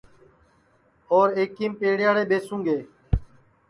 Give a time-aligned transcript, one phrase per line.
[1.13, 2.77] اور ایکیم پیڑیاڑے ٻیسوں گے